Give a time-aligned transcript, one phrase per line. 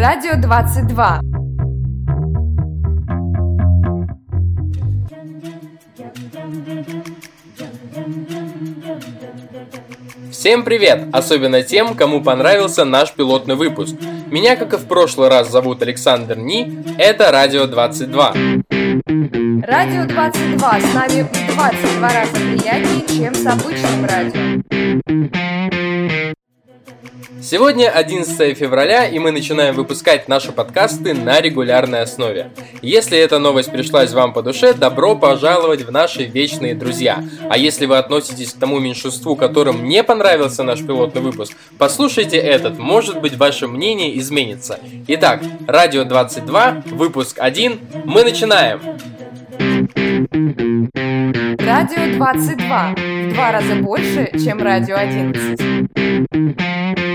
[0.00, 1.20] Радио 22.
[10.30, 11.08] Всем привет!
[11.12, 13.94] Особенно тем, кому понравился наш пилотный выпуск.
[14.30, 16.82] Меня, как и в прошлый раз, зовут Александр Ни.
[16.98, 18.32] Это Радио 22.
[19.66, 24.60] Радио 22 с нами в 22 раза приятнее, чем с обычным радио.
[27.50, 32.52] Сегодня 11 февраля, и мы начинаем выпускать наши подкасты на регулярной основе.
[32.80, 37.24] Если эта новость пришлась вам по душе, добро пожаловать в наши вечные друзья.
[37.48, 42.78] А если вы относитесь к тому меньшинству, которым не понравился наш пилотный выпуск, послушайте этот,
[42.78, 44.78] может быть ваше мнение изменится.
[45.08, 48.80] Итак, Радио 22, выпуск 1, мы начинаем!
[51.58, 57.09] Радио 22 в два раза больше, чем Радио 11.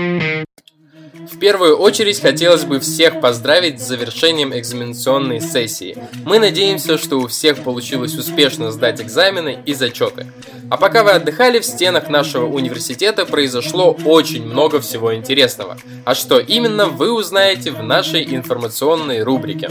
[1.32, 5.96] В первую очередь хотелось бы всех поздравить с завершением экзаменационной сессии.
[6.24, 10.26] Мы надеемся, что у всех получилось успешно сдать экзамены и зачеты.
[10.70, 15.78] А пока вы отдыхали, в стенах нашего университета произошло очень много всего интересного.
[16.04, 19.68] А что именно, вы узнаете в нашей информационной рубрике.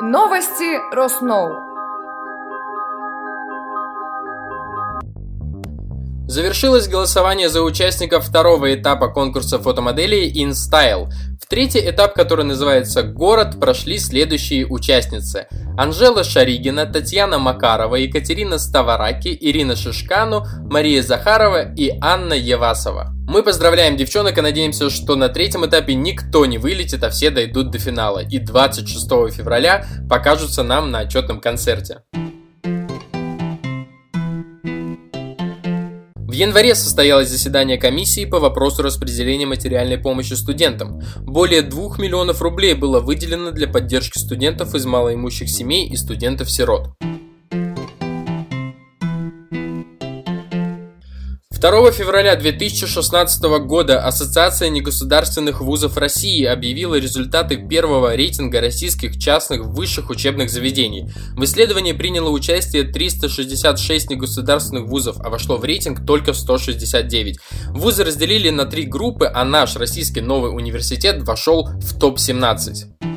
[0.00, 1.71] Новости Росноу.
[6.32, 11.10] Завершилось голосование за участников второго этапа конкурса фотомоделей InStyle.
[11.38, 15.46] В третий этап, который называется «Город», прошли следующие участницы.
[15.76, 23.08] Анжела Шаригина, Татьяна Макарова, Екатерина Ставараки, Ирина Шишкану, Мария Захарова и Анна Евасова.
[23.28, 27.72] Мы поздравляем девчонок и надеемся, что на третьем этапе никто не вылетит, а все дойдут
[27.72, 31.98] до финала и 26 февраля покажутся нам на отчетном концерте.
[36.32, 41.02] В январе состоялось заседание комиссии по вопросу распределения материальной помощи студентам.
[41.20, 46.88] Более 2 миллионов рублей было выделено для поддержки студентов из малоимущих семей и студентов-сирот.
[51.62, 60.10] 2 февраля 2016 года Ассоциация негосударственных вузов России объявила результаты первого рейтинга российских частных высших
[60.10, 61.08] учебных заведений.
[61.36, 67.38] В исследовании приняло участие 366 негосударственных вузов, а вошло в рейтинг только 169.
[67.68, 73.11] Вузы разделили на три группы, а наш российский новый университет вошел в топ-17.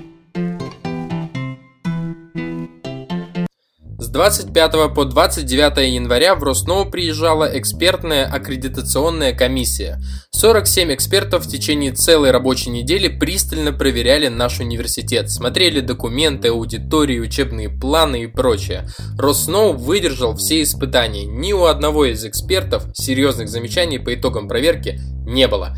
[4.16, 10.00] 25 по 29 января в Росноу приезжала экспертная аккредитационная комиссия.
[10.32, 17.68] 47 экспертов в течение целой рабочей недели пристально проверяли наш университет, смотрели документы, аудитории, учебные
[17.68, 18.88] планы и прочее.
[19.18, 21.26] РосНОУ выдержал все испытания.
[21.26, 25.76] Ни у одного из экспертов серьезных замечаний по итогам проверки не было.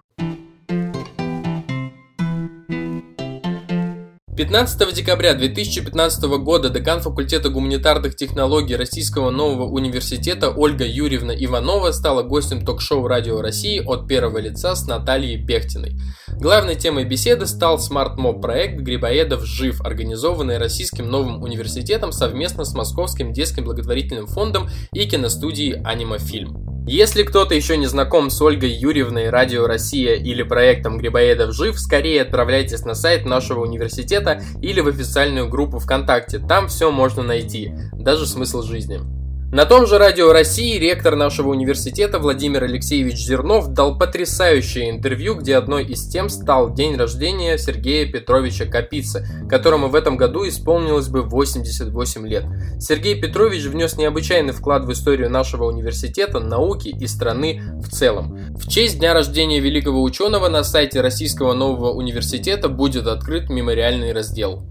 [4.37, 12.21] 15 декабря 2015 года декан факультета гуманитарных технологий Российского нового университета Ольга Юрьевна Иванова стала
[12.21, 15.99] гостем ток-шоу «Радио России» от первого лица с Натальей Пехтиной.
[16.39, 23.33] Главной темой беседы стал смарт-моб проект «Грибоедов жив», организованный Российским новым университетом совместно с Московским
[23.33, 26.76] детским благотворительным фондом и киностудией «Анима Фильм».
[26.89, 32.21] Если кто-то еще не знаком с Ольгой Юрьевной, Радио Россия или проектом Грибоедов жив, скорее
[32.21, 38.25] отправляйтесь на сайт нашего университета или в официальную группу ВКонтакте, там все можно найти, даже
[38.25, 39.01] смысл жизни.
[39.50, 45.56] На том же Радио России ректор нашего университета Владимир Алексеевич Зернов дал потрясающее интервью, где
[45.56, 51.22] одной из тем стал день рождения Сергея Петровича Капицы, которому в этом году исполнилось бы
[51.22, 52.44] 88 лет.
[52.78, 58.38] Сергей Петрович внес необычайный вклад в историю нашего университета, науки и страны в целом.
[58.50, 64.64] В честь дня рождения великого ученого на сайте Российского нового университета будет открыт мемориальный раздел.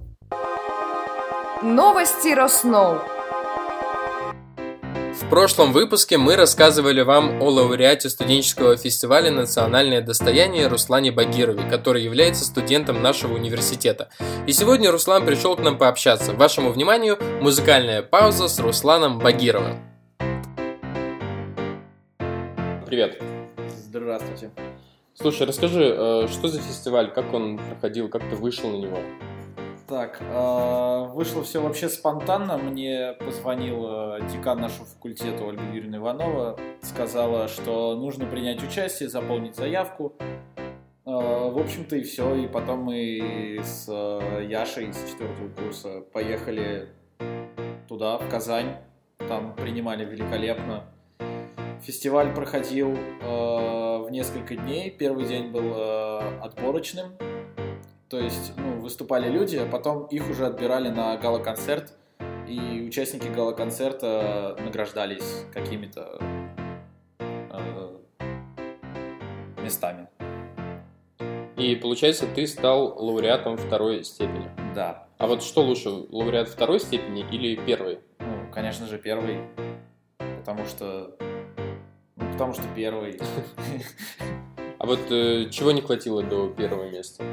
[1.62, 3.15] Новости Росноу.
[5.16, 12.02] В прошлом выпуске мы рассказывали вам о лауреате студенческого фестиваля «Национальное достояние» Руслане Багирове, который
[12.02, 14.10] является студентом нашего университета.
[14.46, 16.34] И сегодня Руслан пришел к нам пообщаться.
[16.34, 19.78] Вашему вниманию музыкальная пауза с Русланом Багировым.
[22.84, 23.20] Привет.
[23.68, 24.50] Здравствуйте.
[25.14, 28.98] Слушай, расскажи, э, что за фестиваль, как он проходил, как ты вышел на него?
[29.88, 32.58] Так, э, вышло все вообще спонтанно.
[32.58, 40.14] Мне позвонил декан нашего факультета Ольга Юрьевна Иванова, сказала, что нужно принять участие, заполнить заявку.
[40.18, 40.30] Э,
[41.04, 42.34] в общем-то и все.
[42.34, 46.88] И потом мы с э, Яшей с четвертого курса поехали
[47.88, 48.78] туда, в Казань.
[49.28, 50.84] Там принимали великолепно.
[51.82, 54.90] Фестиваль проходил в несколько дней.
[54.90, 55.74] Первый день был
[56.42, 57.12] отборочным,
[58.08, 61.92] то есть ну, выступали люди, а потом их уже отбирали на гала-концерт,
[62.46, 66.18] и участники гала-концерта награждались какими-то
[67.18, 67.96] э,
[69.62, 70.08] местами.
[71.56, 74.48] И получается, ты стал лауреатом второй степени.
[74.74, 75.08] Да.
[75.18, 77.98] А вот что лучше, лауреат второй степени или первый?
[78.20, 79.40] Ну, конечно же, первый.
[80.18, 81.16] Потому что...
[82.16, 83.20] Ну, потому что первый.
[84.78, 87.24] А вот э, чего не хватило до первого места?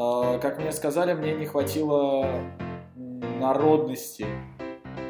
[0.00, 2.24] А, Как мне сказали, мне не хватило
[3.40, 4.26] народности,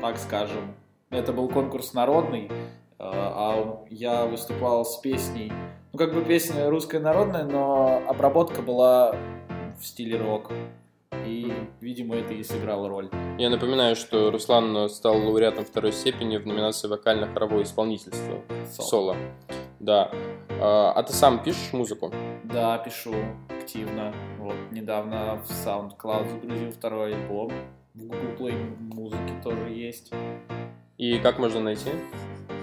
[0.00, 0.74] так скажем.
[1.10, 2.50] Это был конкурс народный,
[2.98, 5.52] а а я выступал с песней.
[5.92, 9.14] Ну, как бы песня русская народная, но обработка была
[9.78, 10.50] в стиле рок.
[11.26, 11.52] И,
[11.82, 13.10] видимо, это и сыграло роль.
[13.38, 18.40] Я напоминаю, что Руслан стал лауреатом второй степени в номинации вокально-хоровое исполнительство.
[18.70, 19.16] Соло.
[19.80, 20.10] Да.
[20.60, 22.12] А а ты сам пишешь музыку?
[22.44, 23.14] Да, пишу
[23.48, 24.12] активно.
[24.38, 27.52] Вот недавно в SoundCloud загрузил второй альбом.
[27.94, 30.12] В Google Play музыки тоже есть.
[30.98, 31.90] И как можно найти?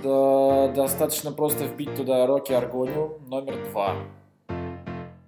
[0.03, 3.95] Да, достаточно просто вбить туда Рокки Аргониум номер два.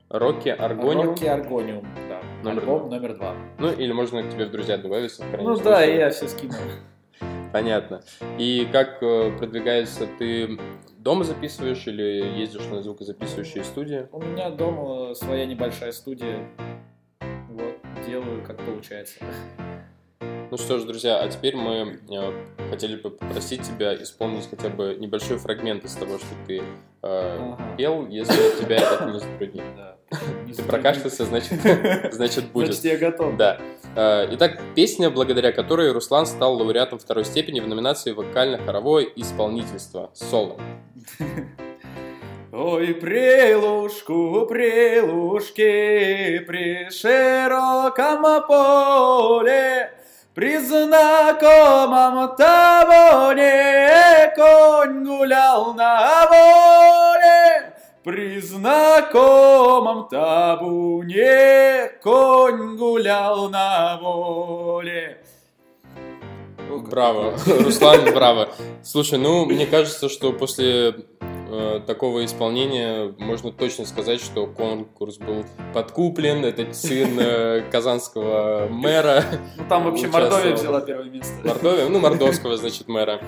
[0.10, 1.08] Рокки Аргониум?
[1.10, 2.22] Рокки Аргониум, да.
[2.44, 2.90] Номер Альбом два.
[2.98, 3.34] номер два.
[3.60, 5.24] Ну, или можно к тебе в друзья добавиться.
[5.24, 5.98] в Ну да, случае.
[5.98, 6.56] я все скинул.
[7.58, 8.04] Понятно.
[8.38, 10.08] И как э, продвигается?
[10.20, 10.60] Ты
[11.00, 14.08] дома записываешь или ездишь на звукозаписывающие студии?
[14.12, 16.48] У меня дома своя небольшая студия.
[17.50, 19.26] Вот, делаю, как получается.
[20.50, 22.32] Ну что ж, друзья, а теперь мы э,
[22.70, 26.62] хотели бы попросить тебя исполнить хотя бы небольшой фрагмент из того, что ты э,
[27.02, 27.76] Ага.
[27.78, 29.64] пел, если тебя это не затруднит.
[29.76, 29.98] Да.
[30.56, 31.60] Ты прокашлялся, значит,
[32.14, 32.74] значит будет.
[32.74, 33.36] Значит, я готов.
[33.36, 33.58] Да.
[33.98, 40.58] Э, Итак, песня, благодаря которой Руслан стал лауреатом второй степени в номинации вокально-хоровое исполнительство соло.
[42.54, 49.92] Ой, прелушку, прелушки, при широком поле,
[50.38, 57.74] при знакомом табуне конь гулял на воле.
[58.04, 65.24] При знакомом табуне конь гулял на воле.
[66.70, 68.50] Браво, Руслан, браво.
[68.84, 70.94] Слушай, ну, мне кажется, что после
[71.50, 76.46] э, такого исполнения можно точно сказать, что конкурс был подкуплен.
[76.46, 79.24] Это сын э, казанского мэра.
[79.58, 80.08] Ну, там вообще.
[80.08, 81.34] Мордовия взяла первое место.
[81.44, 83.20] Мордовия, ну, мордовского, значит, мэра.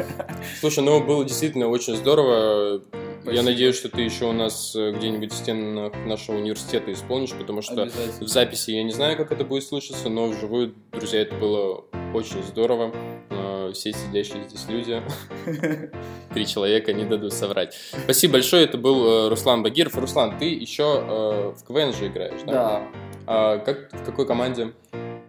[0.60, 2.82] Слушай, ну, было действительно очень здорово.
[3.20, 3.44] Я Спасибо.
[3.44, 7.90] надеюсь, что ты еще у нас э, где-нибудь в стенах нашего университета исполнишь, потому что
[8.20, 11.84] в записи я не знаю, как это будет слышаться, но вживую, друзья, это было
[12.14, 12.94] очень здорово.
[13.30, 15.02] Э, Все сидящие здесь люди,
[16.34, 17.76] три человека, не дадут соврать.
[18.04, 19.96] Спасибо большое, это был э, Руслан Багиров.
[19.96, 22.52] Руслан, ты еще э, в КВН же играешь, да?
[22.52, 22.88] Да.
[23.28, 24.74] А как, в какой команде?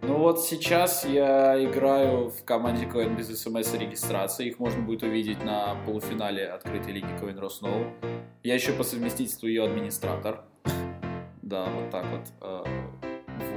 [0.01, 4.47] Ну вот сейчас я играю в команде КВН без смс и регистрации.
[4.47, 7.85] Их можно будет увидеть на полуфинале открытой лиги КВН Росноу.
[8.43, 10.43] Я еще по совместительству ее администратор.
[11.43, 12.21] Да, вот так вот.
[12.41, 12.63] Э,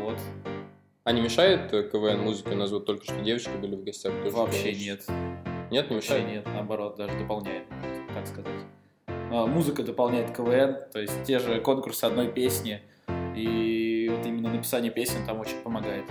[0.03, 0.19] Вот.
[1.05, 2.53] А не мешает э, КВН музыке?
[2.53, 4.13] У нас вот только что девочки были в гостях.
[4.23, 4.81] тоже Вообще пела.
[4.81, 5.05] нет.
[5.71, 6.27] Нет, не Вообще мешает?
[6.29, 7.65] нет, наоборот, даже дополняет,
[8.15, 8.53] так сказать.
[9.07, 12.81] А, Музыка дополняет КВН, то есть те же конкурсы одной песни.
[13.37, 16.05] И вот именно написание песен там очень помогает.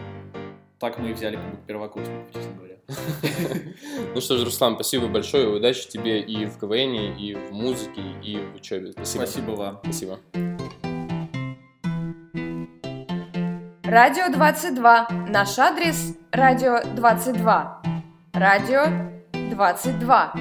[0.80, 2.74] Так мы и взяли как бы первокурсников, честно говоря.
[4.14, 5.48] Ну что ж, Руслан, спасибо большое.
[5.48, 8.92] Удачи тебе и в КВН, и в музыке, и в учебе.
[8.92, 9.24] Спасибо.
[9.24, 9.80] Спасибо вам.
[9.84, 10.20] Спасибо.
[13.94, 15.08] Радио 22.
[15.30, 17.82] Наш адрес– Радио 22.
[18.34, 18.86] Радио
[19.52, 20.34] 22.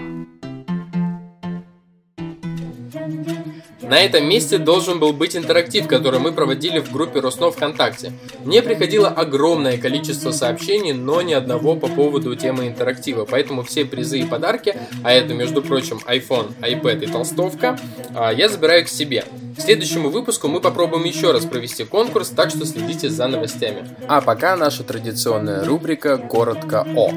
[3.82, 8.12] На этом месте должен был быть интерактив, который мы проводили в группе Роснов ВКонтакте.
[8.42, 14.20] Мне приходило огромное количество сообщений, но ни одного по поводу темы интерактива, поэтому все призы
[14.20, 17.78] и подарки, а это, между прочим, iPhone, iPad и толстовка,
[18.14, 19.24] а, я забираю к себе.
[19.56, 23.86] К следующему выпуску мы попробуем еще раз провести конкурс, так что следите за новостями.
[24.08, 27.12] А пока наша традиционная рубрика «Коротко о».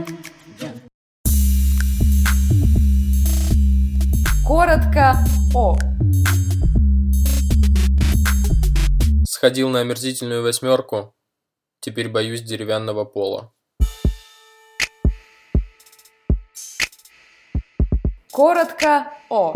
[4.46, 5.78] Коротко о.
[9.28, 11.16] Сходил на омерзительную восьмерку,
[11.80, 13.54] теперь боюсь деревянного пола.
[18.32, 19.54] Коротко о.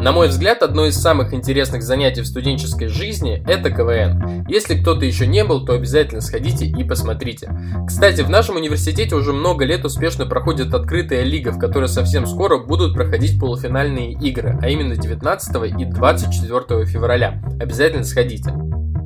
[0.00, 4.46] На мой взгляд, одно из самых интересных занятий в студенческой жизни– это КВН.
[4.48, 7.50] Если кто-то еще не был, то обязательно сходите и посмотрите.
[7.84, 12.58] Кстати, в нашем университете уже много лет успешно проходит открытая лига, в которой совсем скоро
[12.58, 17.42] будут проходить полуфинальные игры, а именно 19 и 24 февраля.
[17.60, 18.54] Обязательно сходите.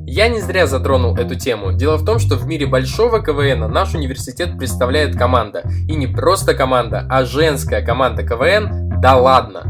[0.05, 1.73] Я не зря затронул эту тему.
[1.73, 5.63] Дело в том, что в мире большого КВН наш университет представляет команда.
[5.87, 9.63] И не просто команда, а женская команда КВН «Да ладно»,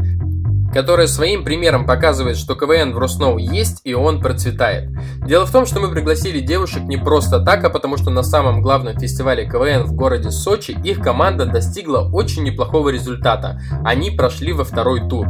[0.74, 4.90] которая своим примером показывает, что КВН в Росноу есть и он процветает.
[5.24, 8.60] Дело в том, что мы пригласили девушек не просто так, а потому что на самом
[8.60, 13.60] главном фестивале КВН в городе Сочи их команда достигла очень неплохого результата.
[13.84, 15.28] Они прошли во второй тур.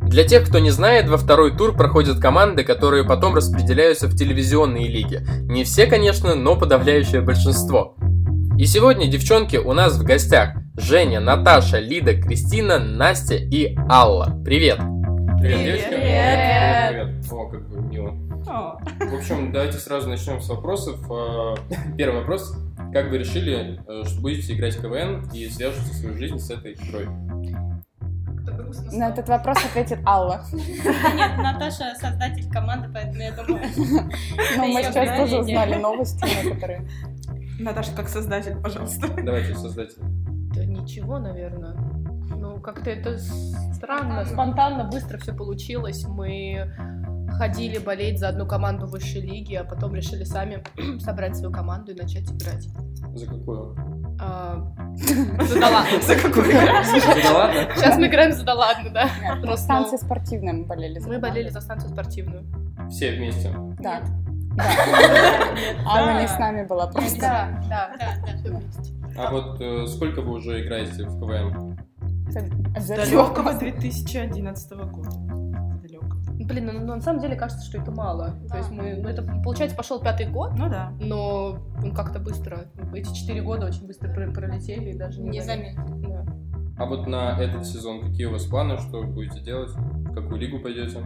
[0.00, 4.88] Для тех, кто не знает, во второй тур проходят команды, которые потом распределяются в телевизионные
[4.88, 5.20] лиги.
[5.42, 7.96] Не все, конечно, но подавляющее большинство.
[8.56, 14.34] И сегодня, девчонки, у нас в гостях Женя, Наташа, Лида, Кристина, Настя и Алла.
[14.44, 14.78] Привет!
[15.38, 15.88] Привет, девочки.
[15.88, 16.88] Привет.
[16.88, 17.32] Привет!
[17.32, 18.10] О, как бы мило.
[18.10, 20.98] В общем, давайте сразу начнем с вопросов.
[21.10, 21.54] Э,
[21.96, 22.56] Первый вопрос.
[22.92, 26.72] Как вы решили, э, что будете играть в КВН и свяжете свою жизнь с этой
[26.72, 27.06] игрой?
[28.92, 30.44] На этот вопрос ответит Алла.
[30.52, 33.62] Нет, Наташа создатель команды, поэтому я думаю...
[34.56, 36.88] Но мы сейчас тоже узнали новости некоторые.
[37.60, 39.08] Наташа, как создатель, пожалуйста.
[39.22, 39.98] Давайте, создатель.
[40.80, 41.74] Ничего, наверное.
[42.36, 46.04] Ну, как-то это странно, спонтанно, быстро все получилось.
[46.08, 46.72] Мы
[47.38, 50.62] ходили болеть за одну команду высшей лиги, а потом решили сами
[51.00, 52.68] собрать свою команду и начать играть.
[53.14, 53.76] За какую?
[54.20, 54.72] А,
[55.48, 55.84] Задала.
[56.02, 56.44] За какую?
[56.44, 59.56] Сейчас мы играем за Ладно, да.
[59.56, 60.98] Станции спортивной мы болели.
[60.98, 62.44] за Мы болели за станцию спортивную.
[62.90, 63.54] Все вместе.
[63.78, 64.02] Да.
[64.56, 64.64] Да.
[65.86, 67.20] Алла не с нами была просто.
[67.20, 68.60] Да, да, Да, да.
[69.16, 71.78] А вот э, сколько вы уже играете в КВН?
[72.78, 75.10] С далекого 2011 года.
[75.82, 76.16] Далеко.
[76.44, 78.36] Блин, ну на самом деле кажется, что это мало.
[78.48, 80.92] То есть мы, ну это получается пошел пятый год, Ну да.
[81.00, 85.84] но он как-то быстро, эти четыре года очень быстро про- пролетели и даже не Незаметно.
[86.08, 86.26] Да.
[86.78, 89.70] А вот на этот сезон какие у вас планы, что вы будете делать?
[89.74, 90.98] В какую лигу пойдете?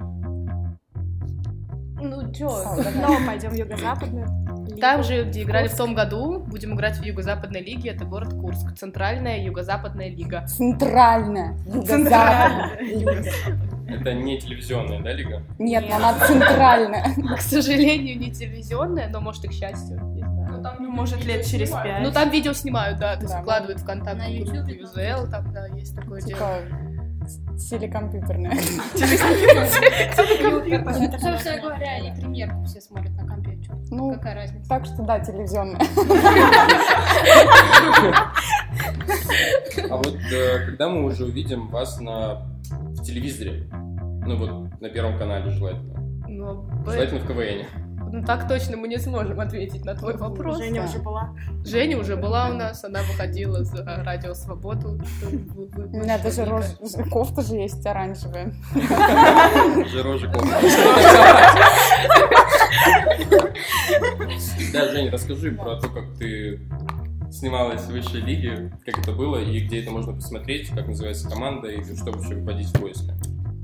[2.11, 2.49] Ну, чё.
[2.49, 4.28] Снова пойдем в юго-западную.
[4.80, 8.75] Там же, где играли в том году, будем играть в Юго-Западной лиге, это город Курск.
[8.76, 10.46] Центральная Юго-Западная лига.
[10.46, 11.56] Центральная.
[11.66, 12.70] Юго-западная.
[13.87, 15.42] Это не телевизионная, да, лига?
[15.58, 17.14] Нет, она центральная.
[17.37, 19.99] К сожалению, не телевизионная, но может и к счастью,
[20.54, 20.76] знаю.
[20.80, 22.02] Ну, может, лет через пять.
[22.02, 24.68] Ну там видео снимают, да, то есть выкладывают в контакт На YouTube.
[24.68, 26.58] ЮЗЛ, там, да, есть такое дело.
[27.59, 28.52] Телекомпьютерная.
[31.04, 33.75] Это, собственно говоря, и премьерку все смотрят на компьютере.
[33.90, 34.69] Ну, Какая разница?
[34.69, 35.81] так что да, телевизионная.
[39.90, 42.47] А вот э, когда мы уже увидим вас на
[43.04, 43.69] телевизоре?
[43.73, 45.95] Ну вот на Первом канале желательно.
[46.28, 47.66] Ну, Желательно в КВН.
[48.14, 50.59] Ну, так точно мы не сможем ответить на твой вопрос.
[50.59, 50.88] Женя да.
[50.88, 51.35] уже была.
[51.64, 55.00] Женя уже была у нас, она выходила за Радио Свободу.
[55.21, 56.47] У меня даже
[57.11, 58.54] кофта же есть оранжевая.
[59.88, 60.42] Жирожиков.
[64.73, 66.61] Да, Жень, расскажи про то, как ты
[67.33, 71.68] снималась в высшей лиге, как это было и где это можно посмотреть, как называется команда
[71.68, 73.11] и что вообще вводить в поиск.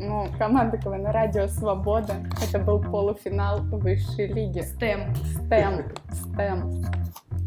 [0.02, 2.14] Ну, команда КВН Радио Свобода.
[2.42, 4.60] Это был полуфинал высшей лиги.
[4.60, 5.12] Стем.
[5.12, 5.94] STEM.
[6.10, 6.86] STEM.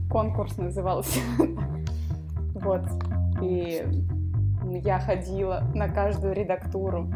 [0.09, 1.19] Конкурс назывался.
[2.53, 2.83] Вот.
[3.41, 3.83] И
[4.85, 7.11] я ходила на каждую редактуру,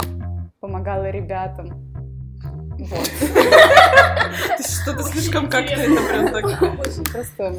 [0.59, 1.69] помогала ребятам.
[2.77, 3.07] Вот.
[4.59, 6.59] Что-то слишком как-то это прям так.
[7.13, 7.55] Просто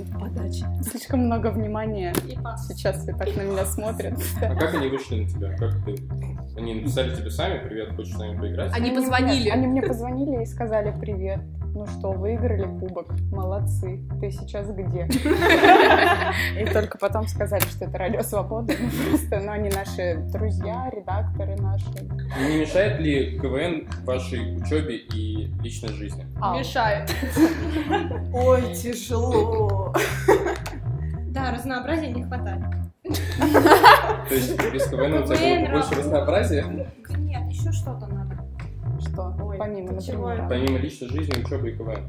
[0.83, 2.13] слишком много внимания.
[2.69, 4.19] Сейчас все так на меня смотрят.
[4.43, 5.57] А как они вышли на тебя?
[5.57, 5.97] Как ты?
[6.59, 8.73] Они написали тебе сами, привет, хочешь с нами поиграть?
[8.75, 9.49] Они мне- позвонили.
[9.49, 11.39] Они мне позвонили и сказали привет.
[11.73, 13.07] Ну что, выиграли кубок.
[13.31, 14.01] Молодцы.
[14.21, 15.07] Ты сейчас где?
[16.61, 18.73] И только потом сказали, что это Радио Свобода.
[18.81, 21.87] Ну, Просто, ну, они наши друзья, редакторы наши.
[22.51, 26.27] Не мешает ли КВН вашей учебе и личной жизни?
[26.59, 27.15] Мешает.
[28.35, 29.95] Ой, тяжело.
[31.29, 32.65] Да, разнообразия не хватает.
[34.29, 36.65] То есть без КВН у тебя было больше разнообразия?
[37.19, 38.39] Нет, еще что-то надо.
[39.01, 39.35] Что?
[39.43, 40.47] Ой, Помимо, например.
[40.49, 42.09] Помимо личной жизни, учебы и КВН.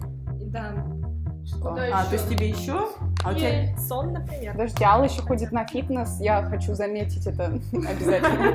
[0.51, 0.73] Да.
[1.45, 1.69] Что?
[1.69, 2.89] Куда А, то есть тебе еще
[3.23, 4.51] А у тебя сон, например?
[4.51, 6.19] Подожди, Алла еще ходит на фитнес.
[6.19, 8.53] Я хочу заметить это обязательно.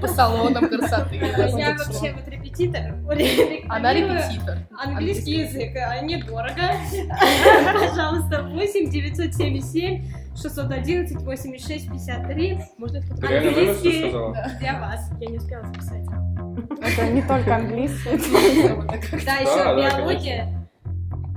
[0.00, 1.16] По салонам красоты.
[1.16, 2.94] Я вообще вот репетитор.
[3.68, 4.58] Она репетитор.
[4.78, 6.74] Английский язык а, недорого.
[7.88, 14.00] Пожалуйста, 8 977 611 86 53 Можно это Ты реально Английский.
[14.10, 14.36] сказала?
[14.58, 15.10] для вас.
[15.20, 16.04] Я не успела записать.
[16.82, 18.10] Это не только английский,
[19.24, 20.68] Да, еще да, биология.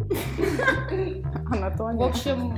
[0.10, 2.06] В анатомия.
[2.08, 2.58] общем,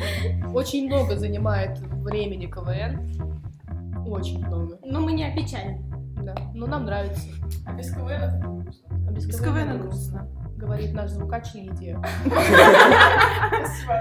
[0.53, 4.05] очень много занимает времени КВН.
[4.07, 4.79] Очень много.
[4.83, 5.85] Но мы не опечалим.
[6.23, 6.35] Да.
[6.53, 7.21] Но нам нравится.
[7.65, 8.67] А без КВН?
[9.07, 10.27] А без КВН грустно.
[10.59, 11.97] Говорит наш звукач Лидия.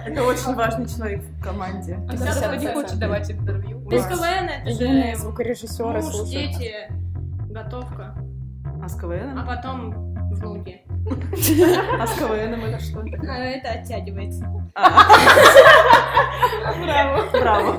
[0.06, 1.94] Это очень важный человек в команде.
[1.94, 3.78] Она просто не хочет давать интервью.
[3.88, 4.04] Без.
[4.04, 6.32] КВН это Юные же звукорежиссеры муж, слушают.
[6.58, 6.72] дети,
[7.48, 8.16] готовка,
[8.82, 9.46] А с а КВН?
[9.46, 10.82] потом внуки.
[12.00, 13.00] А с КВН это что?
[13.00, 14.44] А это оттягивается.
[17.32, 17.76] Браво.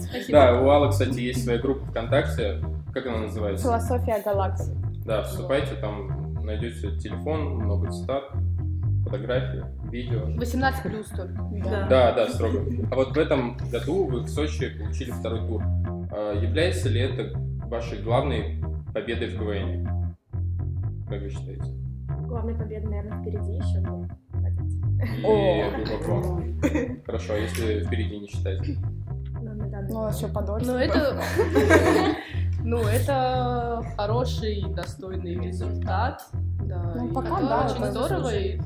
[0.00, 0.32] Спасибо.
[0.38, 2.60] Да, у Аллы, кстати, есть своя группа ВКонтакте.
[2.92, 3.64] Как она называется?
[3.64, 4.76] Философия галактики.
[5.06, 6.21] Да, вступайте, там
[6.52, 8.24] найдете телефон, много цитат,
[9.04, 10.26] фотографии, видео.
[10.36, 11.48] 18 плюс только.
[11.64, 11.86] Да.
[11.88, 12.64] Да, да, строго.
[12.90, 15.62] А вот в этом году вы в Сочи получили второй тур.
[15.64, 17.36] А, Является ли это
[17.68, 20.16] вашей главной победой в КВН?
[21.08, 21.64] Как вы считаете?
[22.26, 23.80] Главная победа, наверное, впереди еще.
[23.80, 24.06] но
[25.18, 26.40] И глубоко.
[27.06, 28.60] Хорошо, а если впереди не считать.
[29.40, 30.14] Ну, момент.
[30.14, 30.66] еще подольше.
[30.66, 31.20] Ну, это...
[32.64, 36.22] Ну, это хороший и достойный результат.
[36.72, 38.34] Да, Ну, и пока это да, очень это здорово.
[38.34, 38.60] И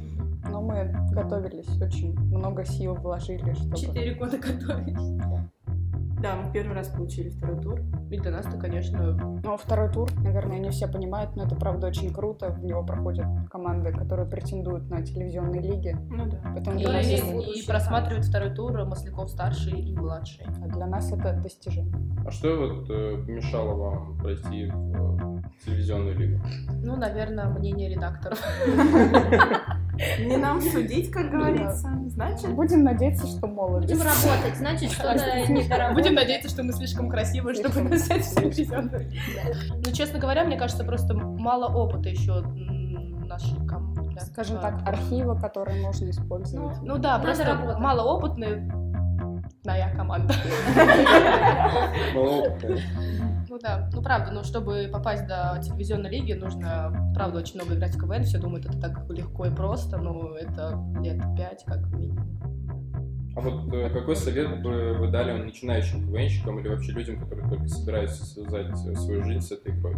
[0.48, 3.76] Но мы готовились, очень много сил вложили, чтобы...
[3.76, 5.16] Четыре года готовились.
[6.20, 7.80] Да, мы первый раз получили второй тур.
[8.10, 12.12] и для нас-то, конечно, Ну, второй тур, наверное, не все понимают, но это правда очень
[12.12, 12.50] круто.
[12.50, 15.96] В него проходят команды, которые претендуют на телевизионные лиги.
[16.08, 16.38] Ну да.
[16.54, 20.46] Поэтому и, и это, просматривают второй тур Масляков старший и младший.
[20.64, 21.94] а для нас это достижение.
[22.26, 25.25] А что вот э, помешало вам пройти в
[25.64, 26.40] телевизионную лигу?
[26.82, 28.42] Ну, наверное, мнение редакторов.
[30.18, 31.88] Не нам судить, как говорится.
[32.08, 33.92] Значит, Будем надеяться, что молодость.
[33.92, 35.94] Будем работать, значит, что-то не доработано.
[35.94, 39.10] Будем надеяться, что мы слишком красивые, чтобы в телевизионную.
[39.84, 44.20] Ну, честно говоря, мне кажется, просто мало опыта еще нашей команды.
[44.20, 46.78] Скажем так, архивы, которые можно использовать.
[46.82, 47.78] Ну да, Надо просто работать.
[47.78, 48.86] малоопытная
[49.96, 50.34] команда.
[52.14, 52.82] Малоопытная.
[53.56, 57.94] Ну да, ну правда, ну чтобы попасть до телевизионной лиги, нужно, правда, очень много играть
[57.94, 58.22] в КВН.
[58.22, 62.18] Все думают, это так легко и просто, но это лет пять как минимум.
[63.34, 67.66] А вот э, какой совет бы вы дали начинающим КВНщикам или вообще людям, которые только
[67.66, 69.96] собираются связать э, свою жизнь с этой игрой?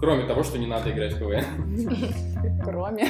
[0.00, 2.60] Кроме того, что не надо играть в КВН.
[2.64, 3.06] Кроме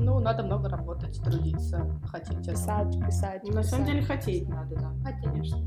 [0.00, 4.92] Ну, надо много работать, трудиться, хотеть писать, писать, на самом деле хотеть надо, да.
[5.06, 5.58] А, конечно.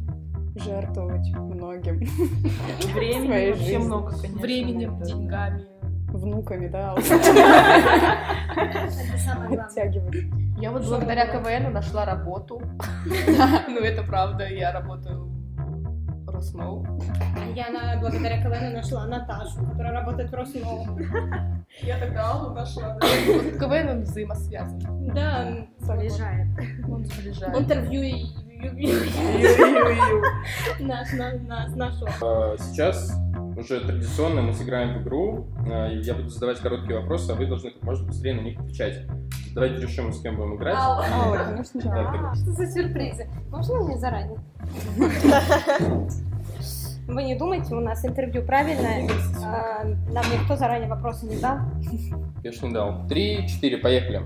[0.55, 1.99] Жертвовать многим.
[2.93, 4.39] Времени Своей вообще много, конечно.
[4.41, 5.65] Временем, деньгами.
[6.11, 9.65] Внуками, да, Это самое главное.
[9.65, 10.15] оттягивать.
[10.57, 12.61] Я вот благодаря КВН нашла работу.
[13.69, 15.25] Ну, это правда, я работаю
[16.25, 16.85] в Росноу.
[17.55, 20.85] Я на, благодаря КВН нашла Наташу, которая работает в Росноу.
[21.81, 22.97] Я тогда Аллу нашла.
[22.99, 24.79] Вот КВН он взаимосвязан.
[25.13, 26.47] Да, Сближает.
[26.89, 27.57] Он сближает.
[27.57, 28.25] интервью и
[30.79, 31.11] наш,
[31.75, 32.07] нашел.
[32.21, 33.13] А, Сейчас
[33.57, 35.47] уже традиционно мы сыграем в игру.
[35.69, 39.05] А, Я буду задавать короткие вопросы, а вы должны как можно быстрее на них отвечать.
[39.53, 40.75] Давайте решим, с кем будем играть.
[40.77, 41.33] Ау.
[41.33, 42.33] Конечно, Да.
[42.35, 43.27] Что за сюрпризы?
[43.49, 44.39] Можно мне заранее?
[47.07, 49.09] Вы не думайте, у нас интервью правильное.
[49.43, 51.57] А, Нам никто заранее вопросы не дал.
[52.43, 53.05] Я ж не дал.
[53.07, 54.21] Три, четыре, поехали.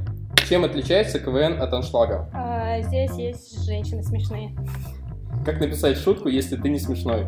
[0.47, 2.29] Чем отличается КВН от аншлага?
[2.33, 4.55] А, Здесь есть женщины смешные.
[5.43, 7.25] Как написать шутку, если ты не смешной?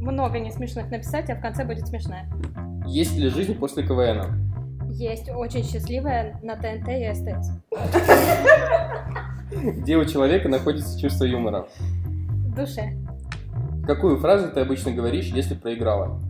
[0.00, 2.28] Много не смешных написать, а в конце будет смешная.
[2.86, 4.26] Есть ли жизнь после КВНа?
[4.90, 7.50] Есть очень счастливая на ТНТ и СТС.
[9.50, 11.66] Где у человека находится чувство юмора?
[11.78, 12.92] В душе.
[13.86, 16.20] Какую фразу ты обычно говоришь, если проиграла?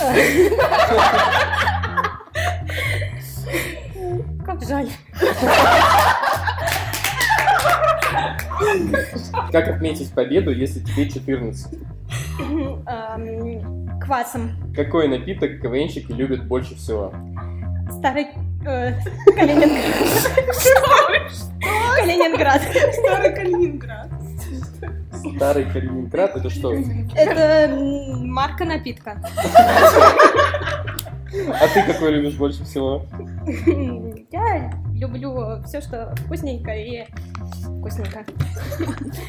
[4.54, 4.88] Как жаль.
[9.50, 11.78] Как отметить победу, если тебе 14?
[12.86, 14.52] Ам, Квасом.
[14.74, 17.12] Какой напиток КВНщики любят больше всего?
[17.98, 18.28] Старый
[18.64, 18.92] э,
[19.34, 19.82] Калининград.
[21.98, 22.62] Калининград.
[22.92, 24.08] Старый Калининград.
[25.36, 26.74] Старый Калининград, это что?
[27.16, 27.74] Это
[28.24, 29.20] марка напитка.
[31.60, 33.04] А ты какой любишь больше всего?
[34.34, 37.04] Я люблю все, что вкусненько и
[37.78, 38.24] вкусненько.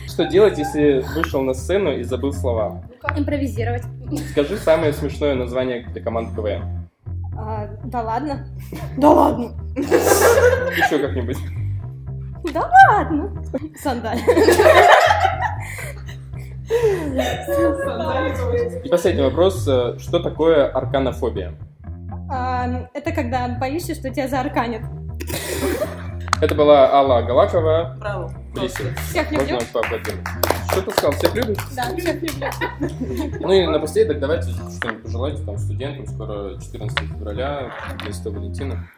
[0.07, 2.81] Что делать, если вышел на сцену и забыл слова?
[3.15, 3.83] Импровизировать.
[4.31, 6.89] Скажи самое смешное название для команд КВН.
[7.37, 8.47] А, да ладно.
[8.97, 9.53] Да ладно.
[9.75, 11.37] Еще как-нибудь.
[12.51, 13.43] Да ладно.
[13.77, 14.17] Сандаль.
[18.83, 19.67] И последний вопрос.
[19.67, 21.53] э, Что такое арканофобия?
[22.65, 24.81] А, это когда боишься, что тебя заарканят.
[26.41, 27.95] Это была Алла Галакова.
[27.99, 28.33] Браво.
[28.53, 28.83] Близко.
[29.09, 29.53] Всех люблю.
[29.53, 30.27] Можно поаплодировать.
[30.71, 31.11] Что ты сказал?
[31.11, 31.57] Всех любишь?
[31.75, 32.47] Да, всех люблю.
[33.39, 36.07] Ну и напоследок давайте что-нибудь пожелайте там студентам.
[36.07, 37.71] Скоро 14 февраля,
[38.03, 38.89] День Святого Валентина.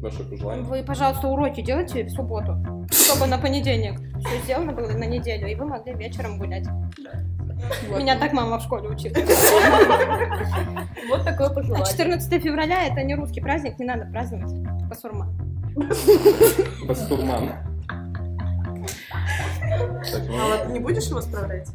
[0.00, 0.64] Ваше пожелание.
[0.64, 2.56] Вы, пожалуйста, уроки делайте в субботу,
[2.90, 6.66] чтобы на понедельник все сделано было на неделю, и вы могли вечером гулять.
[7.96, 9.14] Меня так мама в школе учила.
[11.08, 11.86] Вот такое А пожелание.
[11.86, 14.52] 14 февраля это не русский праздник, не надо праздновать.
[14.88, 15.28] Басурма.
[16.86, 17.48] Бастурман.
[20.10, 21.68] Так, ну, Алла, ты не будешь его справлять?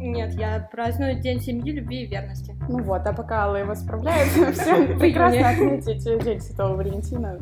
[0.00, 2.54] Нет, я праздную День семьи, любви и верности.
[2.68, 7.38] Ну вот, а пока Алла его справляется, всем прекрасно отметить День Святого Валентина.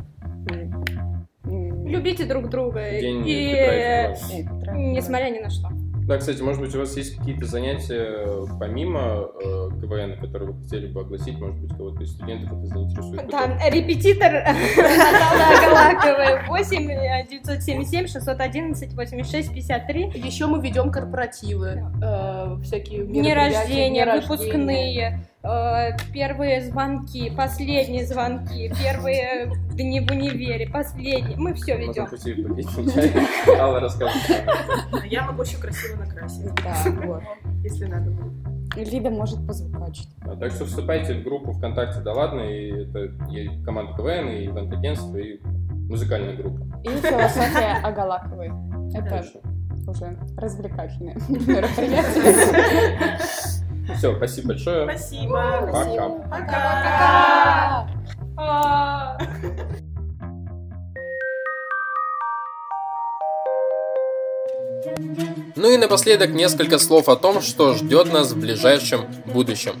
[1.45, 2.89] Любите друг друга.
[2.89, 4.73] День и Петра и Петра.
[4.73, 5.69] несмотря ни на что.
[6.05, 10.87] Да, кстати, может быть, у вас есть какие-то занятия помимо э, КВН, которые вы хотели
[10.87, 13.29] бы огласить, может быть, кого-то из студентов это заинтересует.
[13.29, 14.31] Да, репетитор
[14.77, 20.11] Наталья Галаковой 8 977 611 86 53.
[20.15, 24.29] Еще мы ведем корпоративы, э, всякие Дни мероприятия, рождения, дни рождения.
[24.29, 25.32] выпускные, э,
[26.13, 31.37] первые звонки, последние звонки, первые дни в универе, последние.
[31.37, 32.07] Мы все ведем.
[33.59, 34.21] Алла расскажет.
[35.05, 36.75] Я могу еще красиво накрасить, Да,
[37.05, 37.23] вот.
[37.61, 38.31] если надо будет.
[38.75, 40.09] Лида может позвукачить.
[40.21, 42.99] А, Так что вступайте в группу ВКонтакте «Да ладно», и это
[43.31, 45.39] и команда КВН, и ивент-агентство, и
[45.89, 46.59] музыкальная группа.
[46.83, 48.51] И философия Агалаковой.
[48.95, 49.23] Это
[49.85, 53.19] уже развлекательное мероприятие.
[53.97, 54.83] Все, спасибо большое.
[54.83, 55.69] Спасибо.
[55.71, 56.09] Пока.
[56.29, 57.89] Пока.
[58.37, 59.17] А.
[65.55, 69.75] Ну и напоследок несколько слов о том, что ждет нас в ближайшем будущем.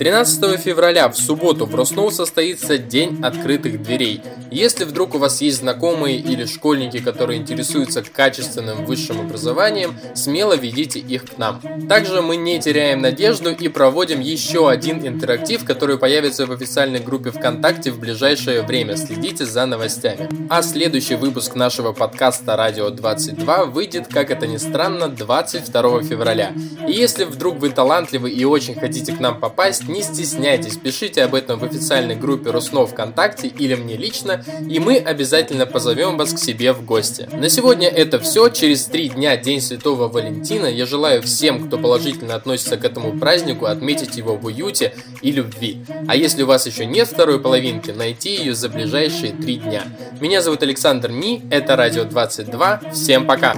[0.00, 4.22] 13 февраля в субботу в Роснул состоится День открытых дверей.
[4.50, 11.00] Если вдруг у вас есть знакомые или школьники, которые интересуются качественным высшим образованием, смело ведите
[11.00, 11.60] их к нам.
[11.86, 17.30] Также мы не теряем надежду и проводим еще один интерактив, который появится в официальной группе
[17.30, 18.96] ВКонтакте в ближайшее время.
[18.96, 20.30] Следите за новостями.
[20.48, 26.54] А следующий выпуск нашего подкаста «Радио 22» выйдет, как это ни странно, 22 февраля.
[26.88, 31.34] И если вдруг вы талантливы и очень хотите к нам попасть, не стесняйтесь, пишите об
[31.34, 36.38] этом в официальной группе Руснов ВКонтакте или мне лично, и мы обязательно позовем вас к
[36.38, 37.28] себе в гости.
[37.32, 38.48] На сегодня это все.
[38.48, 40.66] Через три дня День Святого Валентина.
[40.66, 45.84] Я желаю всем, кто положительно относится к этому празднику, отметить его в уюте и любви.
[46.08, 49.82] А если у вас еще нет второй половинки, найти ее за ближайшие три дня.
[50.20, 52.80] Меня зовут Александр Ми, это Радио 22.
[52.92, 53.54] Всем пока!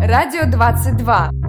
[0.00, 1.47] Радио 22.